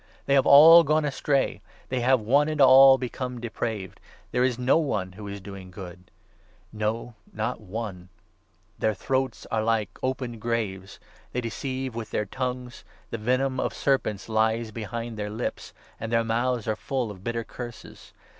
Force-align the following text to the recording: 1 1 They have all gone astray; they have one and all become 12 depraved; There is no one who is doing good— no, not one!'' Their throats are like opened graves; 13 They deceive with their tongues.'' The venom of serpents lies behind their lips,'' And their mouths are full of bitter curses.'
1 0.01 0.07
1 0.07 0.17
They 0.25 0.33
have 0.33 0.47
all 0.47 0.83
gone 0.83 1.05
astray; 1.05 1.61
they 1.89 1.99
have 1.99 2.19
one 2.19 2.49
and 2.49 2.59
all 2.59 2.97
become 2.97 3.33
12 3.33 3.41
depraved; 3.41 3.99
There 4.31 4.43
is 4.43 4.57
no 4.57 4.79
one 4.79 5.11
who 5.11 5.27
is 5.27 5.39
doing 5.39 5.69
good— 5.69 6.09
no, 6.73 7.13
not 7.31 7.61
one!'' 7.61 8.09
Their 8.79 8.95
throats 8.95 9.45
are 9.51 9.61
like 9.61 9.99
opened 10.01 10.41
graves; 10.41 10.95
13 10.95 11.07
They 11.33 11.41
deceive 11.41 11.93
with 11.93 12.09
their 12.09 12.25
tongues.'' 12.25 12.83
The 13.11 13.19
venom 13.19 13.59
of 13.59 13.75
serpents 13.75 14.27
lies 14.27 14.71
behind 14.71 15.17
their 15.19 15.29
lips,'' 15.29 15.71
And 15.99 16.11
their 16.11 16.23
mouths 16.23 16.67
are 16.67 16.75
full 16.75 17.11
of 17.11 17.23
bitter 17.23 17.43
curses.' 17.43 18.11